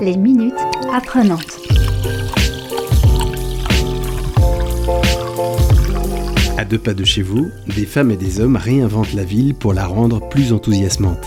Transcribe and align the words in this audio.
Les 0.00 0.16
minutes 0.16 0.54
apprenantes. 0.94 1.58
À 6.56 6.64
deux 6.64 6.78
pas 6.78 6.94
de 6.94 7.04
chez 7.04 7.20
vous, 7.20 7.50
des 7.74 7.84
femmes 7.84 8.10
et 8.10 8.16
des 8.16 8.40
hommes 8.40 8.56
réinventent 8.56 9.12
la 9.12 9.24
ville 9.24 9.54
pour 9.54 9.74
la 9.74 9.86
rendre 9.86 10.26
plus 10.28 10.54
enthousiasmante. 10.54 11.26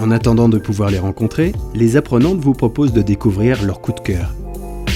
En 0.00 0.10
attendant 0.10 0.48
de 0.48 0.58
pouvoir 0.58 0.90
les 0.90 0.98
rencontrer, 0.98 1.52
les 1.74 1.96
apprenantes 1.96 2.38
vous 2.38 2.54
proposent 2.54 2.94
de 2.94 3.02
découvrir 3.02 3.62
leur 3.64 3.80
coup 3.80 3.92
de 3.92 4.00
cœur. 4.00 4.34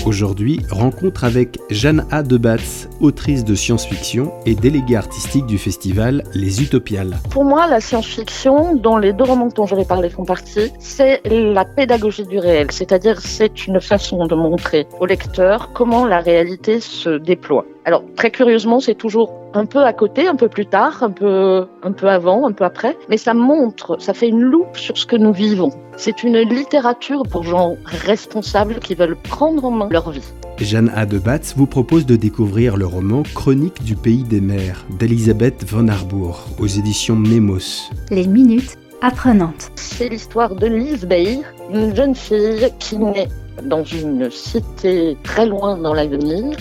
Aujourd'hui, 0.06 0.60
rencontre 0.70 1.24
avec 1.24 1.58
Jeanne 1.70 2.06
A. 2.10 2.22
Debatz, 2.22 2.88
autrice 3.00 3.44
de 3.44 3.54
science-fiction 3.54 4.32
et 4.46 4.54
déléguée 4.54 4.96
artistique 4.96 5.44
du 5.46 5.58
festival 5.58 6.22
Les 6.34 6.62
Utopiales. 6.62 7.18
Pour 7.30 7.44
moi, 7.44 7.66
la 7.66 7.80
science-fiction, 7.80 8.76
dont 8.76 8.96
les 8.96 9.12
deux 9.12 9.24
romans 9.24 9.48
dont 9.54 9.66
je 9.66 9.74
vais 9.74 9.84
parler 9.84 10.08
font 10.08 10.24
partie, 10.24 10.72
c'est 10.78 11.20
la 11.24 11.64
pédagogie 11.64 12.24
du 12.24 12.38
réel, 12.38 12.70
c'est-à-dire 12.70 13.20
c'est 13.20 13.66
une 13.66 13.80
façon 13.80 14.26
de 14.26 14.34
montrer 14.34 14.86
au 15.00 15.06
lecteur 15.06 15.72
comment 15.74 16.06
la 16.06 16.20
réalité 16.20 16.80
se 16.80 17.18
déploie. 17.18 17.66
Alors 17.88 18.04
très 18.16 18.30
curieusement, 18.30 18.80
c'est 18.80 18.96
toujours 18.96 19.32
un 19.54 19.64
peu 19.64 19.82
à 19.82 19.94
côté, 19.94 20.28
un 20.28 20.36
peu 20.36 20.50
plus 20.50 20.66
tard, 20.66 21.02
un 21.02 21.10
peu, 21.10 21.66
un 21.82 21.92
peu 21.92 22.06
avant, 22.10 22.46
un 22.46 22.52
peu 22.52 22.64
après, 22.64 22.98
mais 23.08 23.16
ça 23.16 23.32
montre, 23.32 23.96
ça 23.98 24.12
fait 24.12 24.28
une 24.28 24.42
loupe 24.42 24.76
sur 24.76 24.98
ce 24.98 25.06
que 25.06 25.16
nous 25.16 25.32
vivons. 25.32 25.70
C'est 25.96 26.22
une 26.22 26.36
littérature 26.36 27.22
pour 27.22 27.44
gens 27.44 27.76
responsables 27.86 28.78
qui 28.80 28.94
veulent 28.94 29.16
prendre 29.16 29.64
en 29.64 29.70
main 29.70 29.88
leur 29.90 30.10
vie. 30.10 30.34
Jeanne 30.58 30.92
A. 30.94 31.06
de 31.06 31.18
Batz 31.18 31.54
vous 31.56 31.64
propose 31.64 32.04
de 32.04 32.16
découvrir 32.16 32.76
le 32.76 32.84
roman 32.84 33.22
Chronique 33.22 33.82
du 33.82 33.96
pays 33.96 34.22
des 34.22 34.42
mers 34.42 34.84
d'Elisabeth 34.98 35.64
von 35.66 35.88
Harbour 35.88 36.44
aux 36.58 36.66
éditions 36.66 37.16
Nemos. 37.16 37.88
Les 38.10 38.26
minutes 38.26 38.76
apprenantes. 39.00 39.70
C'est 39.76 40.10
l'histoire 40.10 40.54
de 40.54 40.66
Lise 40.66 41.06
Bay, 41.06 41.38
une 41.72 41.96
jeune 41.96 42.14
fille 42.14 42.68
qui 42.80 42.98
naît 42.98 43.28
dans 43.64 43.82
une 43.82 44.30
cité 44.30 45.16
très 45.22 45.46
loin 45.46 45.78
dans 45.78 45.94
l'avenir 45.94 46.54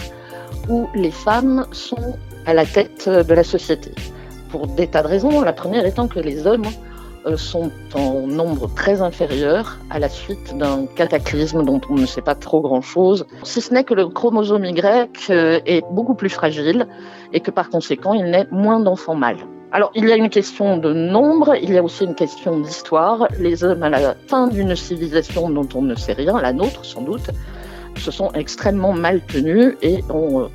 où 0.69 0.87
les 0.95 1.11
femmes 1.11 1.65
sont 1.71 2.17
à 2.45 2.53
la 2.53 2.65
tête 2.65 3.09
de 3.09 3.33
la 3.33 3.43
société. 3.43 3.91
Pour 4.49 4.67
des 4.67 4.87
tas 4.87 5.03
de 5.03 5.07
raisons. 5.07 5.41
La 5.41 5.53
première 5.53 5.85
étant 5.85 6.07
que 6.07 6.19
les 6.19 6.47
hommes 6.47 6.67
euh, 7.25 7.35
sont 7.35 7.71
en 7.93 8.25
nombre 8.27 8.73
très 8.73 9.01
inférieur 9.01 9.77
à 9.89 9.99
la 9.99 10.07
suite 10.07 10.57
d'un 10.57 10.85
cataclysme 10.85 11.63
dont 11.63 11.81
on 11.89 11.95
ne 11.95 12.05
sait 12.05 12.21
pas 12.21 12.35
trop 12.35 12.61
grand-chose, 12.61 13.25
si 13.43 13.59
ce 13.59 13.73
n'est 13.73 13.83
que 13.83 13.93
le 13.93 14.07
chromosome 14.07 14.63
Y 14.63 15.29
euh, 15.29 15.59
est 15.65 15.83
beaucoup 15.91 16.15
plus 16.15 16.29
fragile 16.29 16.87
et 17.33 17.41
que 17.41 17.51
par 17.51 17.69
conséquent 17.69 18.13
il 18.13 18.25
naît 18.31 18.47
moins 18.51 18.79
d'enfants 18.79 19.15
mâles. 19.15 19.45
Alors, 19.73 19.91
il 19.95 20.07
y 20.07 20.11
a 20.13 20.15
une 20.15 20.29
question 20.29 20.77
de 20.77 20.93
nombre, 20.93 21.55
il 21.61 21.73
y 21.73 21.77
a 21.77 21.83
aussi 21.83 22.05
une 22.05 22.15
question 22.15 22.57
d'histoire. 22.61 23.27
Les 23.37 23.65
hommes, 23.65 23.83
à 23.83 23.89
la 23.89 24.15
fin 24.15 24.47
d'une 24.47 24.77
civilisation 24.77 25.49
dont 25.49 25.67
on 25.75 25.81
ne 25.81 25.95
sait 25.95 26.13
rien, 26.13 26.39
la 26.41 26.53
nôtre 26.53 26.85
sans 26.85 27.01
doute, 27.01 27.31
se 27.97 28.11
sont 28.11 28.31
extrêmement 28.33 28.93
mal 28.93 29.21
tenus 29.25 29.75
et 29.81 30.03
ont 30.09 30.41
euh, 30.41 30.47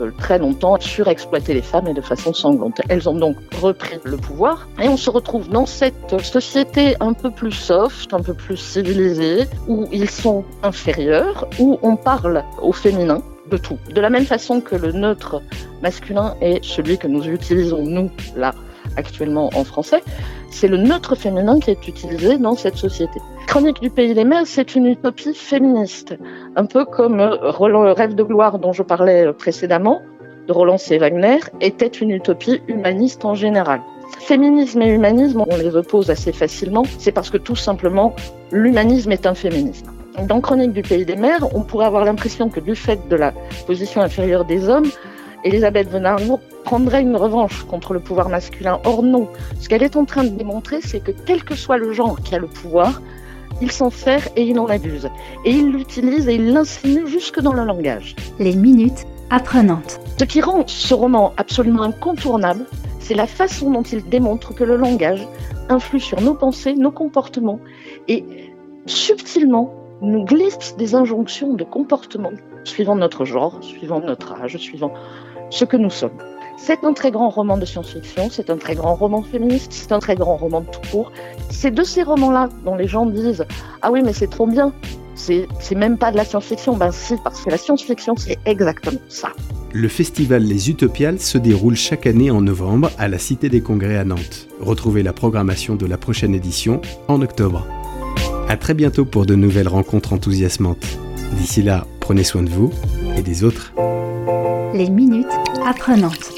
euh, 0.00 0.10
très 0.18 0.38
longtemps 0.38 0.78
surexploité 0.78 1.54
les 1.54 1.62
femmes 1.62 1.88
et 1.88 1.94
de 1.94 2.00
façon 2.00 2.34
sanglante. 2.34 2.80
Elles 2.88 3.08
ont 3.08 3.14
donc 3.14 3.36
repris 3.60 3.98
le 4.04 4.16
pouvoir 4.18 4.68
et 4.82 4.88
on 4.88 4.96
se 4.96 5.08
retrouve 5.08 5.48
dans 5.48 5.64
cette 5.64 6.20
société 6.22 6.96
un 7.00 7.14
peu 7.14 7.30
plus 7.30 7.52
soft, 7.52 8.12
un 8.12 8.20
peu 8.20 8.34
plus 8.34 8.56
civilisée, 8.56 9.46
où 9.68 9.86
ils 9.92 10.10
sont 10.10 10.44
inférieurs, 10.62 11.48
où 11.58 11.78
on 11.82 11.96
parle 11.96 12.44
au 12.60 12.72
féminin 12.72 13.22
de 13.50 13.56
tout. 13.56 13.78
De 13.94 14.00
la 14.00 14.10
même 14.10 14.26
façon 14.26 14.60
que 14.60 14.76
le 14.76 14.92
neutre 14.92 15.40
masculin 15.82 16.34
est 16.40 16.62
celui 16.64 16.98
que 16.98 17.06
nous 17.06 17.26
utilisons, 17.26 17.82
nous, 17.82 18.10
là, 18.36 18.54
actuellement 18.96 19.50
en 19.54 19.64
français, 19.64 20.02
c'est 20.50 20.68
le 20.68 20.76
neutre 20.76 21.14
féminin 21.14 21.60
qui 21.60 21.70
est 21.70 21.88
utilisé 21.88 22.38
dans 22.38 22.56
cette 22.56 22.76
société. 22.76 23.20
Chronique 23.46 23.80
du 23.80 23.90
pays 23.90 24.14
des 24.14 24.24
mers, 24.24 24.46
c'est 24.46 24.74
une 24.74 24.86
utopie 24.86 25.34
féministe, 25.34 26.14
un 26.56 26.66
peu 26.66 26.84
comme 26.84 27.20
Roland 27.20 27.84
le 27.84 27.92
rêve 27.92 28.14
de 28.14 28.22
gloire 28.22 28.58
dont 28.58 28.72
je 28.72 28.82
parlais 28.82 29.32
précédemment, 29.32 30.02
de 30.46 30.52
Roland 30.52 30.78
C. 30.78 30.98
Wagner, 30.98 31.38
était 31.60 31.86
une 31.86 32.10
utopie 32.10 32.60
humaniste 32.68 33.24
en 33.24 33.34
général. 33.34 33.80
Féminisme 34.20 34.82
et 34.82 34.88
humanisme, 34.88 35.44
on 35.48 35.56
les 35.56 35.76
oppose 35.76 36.10
assez 36.10 36.32
facilement, 36.32 36.84
c'est 36.98 37.12
parce 37.12 37.30
que 37.30 37.38
tout 37.38 37.56
simplement, 37.56 38.14
l'humanisme 38.50 39.12
est 39.12 39.26
un 39.26 39.34
féminisme. 39.34 39.86
Dans 40.28 40.40
Chronique 40.40 40.72
du 40.72 40.82
pays 40.82 41.04
des 41.04 41.16
mers, 41.16 41.54
on 41.54 41.62
pourrait 41.62 41.86
avoir 41.86 42.04
l'impression 42.04 42.48
que 42.48 42.60
du 42.60 42.74
fait 42.74 42.98
de 43.08 43.16
la 43.16 43.32
position 43.66 44.00
inférieure 44.00 44.44
des 44.44 44.68
hommes, 44.68 44.90
Elisabeth 45.44 45.88
von 45.90 46.04
Arbour 46.04 46.40
prendrait 46.66 47.02
une 47.02 47.16
revanche 47.16 47.62
contre 47.62 47.94
le 47.94 48.00
pouvoir 48.00 48.28
masculin. 48.28 48.80
Or 48.84 49.04
non, 49.04 49.28
ce 49.60 49.68
qu'elle 49.68 49.84
est 49.84 49.94
en 49.94 50.04
train 50.04 50.24
de 50.24 50.30
démontrer, 50.30 50.80
c'est 50.82 50.98
que 50.98 51.12
quel 51.12 51.44
que 51.44 51.54
soit 51.54 51.78
le 51.78 51.92
genre 51.92 52.20
qui 52.20 52.34
a 52.34 52.38
le 52.38 52.48
pouvoir, 52.48 53.00
il 53.62 53.70
s'en 53.70 53.88
sert 53.88 54.26
et 54.34 54.42
il 54.42 54.58
en 54.58 54.66
abuse. 54.66 55.08
Et 55.44 55.52
il 55.52 55.70
l'utilise 55.70 56.28
et 56.28 56.34
il 56.34 56.52
l'insinue 56.52 57.06
jusque 57.06 57.40
dans 57.40 57.52
le 57.52 57.64
langage. 57.64 58.16
Les 58.40 58.56
minutes 58.56 59.06
apprenantes. 59.30 60.00
Ce 60.18 60.24
qui 60.24 60.40
rend 60.40 60.64
ce 60.66 60.92
roman 60.92 61.32
absolument 61.36 61.82
incontournable, 61.82 62.66
c'est 62.98 63.14
la 63.14 63.28
façon 63.28 63.70
dont 63.70 63.84
il 63.84 64.02
démontre 64.08 64.52
que 64.52 64.64
le 64.64 64.76
langage 64.76 65.24
influe 65.68 66.00
sur 66.00 66.20
nos 66.20 66.34
pensées, 66.34 66.74
nos 66.74 66.90
comportements 66.90 67.60
et 68.08 68.24
subtilement 68.86 69.72
nous 70.02 70.24
glisse 70.24 70.74
des 70.76 70.96
injonctions 70.96 71.54
de 71.54 71.62
comportement 71.62 72.32
suivant 72.64 72.96
notre 72.96 73.24
genre, 73.24 73.62
suivant 73.62 74.00
notre 74.00 74.32
âge, 74.32 74.56
suivant 74.56 74.92
ce 75.50 75.64
que 75.64 75.76
nous 75.76 75.90
sommes. 75.90 76.18
C'est 76.58 76.84
un 76.84 76.94
très 76.94 77.10
grand 77.10 77.28
roman 77.28 77.58
de 77.58 77.64
science-fiction, 77.64 78.28
c'est 78.30 78.50
un 78.50 78.56
très 78.56 78.74
grand 78.74 78.94
roman 78.94 79.22
féministe, 79.22 79.72
c'est 79.72 79.92
un 79.92 79.98
très 79.98 80.16
grand 80.16 80.36
roman 80.36 80.62
de 80.62 80.66
tout 80.66 80.80
court. 80.90 81.12
C'est 81.50 81.70
de 81.70 81.82
ces 81.82 82.02
romans-là 82.02 82.48
dont 82.64 82.74
les 82.74 82.88
gens 82.88 83.06
disent 83.06 83.44
Ah 83.82 83.92
oui, 83.92 84.00
mais 84.04 84.12
c'est 84.12 84.28
trop 84.28 84.46
bien, 84.46 84.72
c'est 85.14 85.74
même 85.74 85.98
pas 85.98 86.10
de 86.10 86.16
la 86.16 86.24
science-fiction. 86.24 86.76
Ben 86.76 86.90
si, 86.92 87.14
parce 87.22 87.42
que 87.42 87.50
la 87.50 87.58
science-fiction, 87.58 88.16
c'est 88.16 88.38
exactement 88.46 89.00
ça. 89.08 89.28
Le 89.72 89.88
festival 89.88 90.42
Les 90.42 90.70
Utopiales 90.70 91.20
se 91.20 91.36
déroule 91.36 91.76
chaque 91.76 92.06
année 92.06 92.30
en 92.30 92.40
novembre 92.40 92.90
à 92.98 93.08
la 93.08 93.18
Cité 93.18 93.48
des 93.48 93.60
Congrès 93.60 93.98
à 93.98 94.04
Nantes. 94.04 94.48
Retrouvez 94.60 95.02
la 95.02 95.12
programmation 95.12 95.76
de 95.76 95.86
la 95.86 95.98
prochaine 95.98 96.34
édition 96.34 96.80
en 97.08 97.20
octobre. 97.20 97.66
À 98.48 98.56
très 98.56 98.74
bientôt 98.74 99.04
pour 99.04 99.26
de 99.26 99.34
nouvelles 99.34 99.68
rencontres 99.68 100.14
enthousiasmantes. 100.14 100.98
D'ici 101.32 101.62
là, 101.62 101.86
prenez 102.00 102.24
soin 102.24 102.42
de 102.42 102.48
vous 102.48 102.70
et 103.16 103.22
des 103.22 103.44
autres. 103.44 103.74
Les 104.72 104.88
minutes 104.88 105.26
apprenantes. 105.66 106.35